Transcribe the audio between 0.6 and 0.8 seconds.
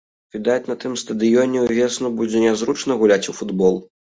на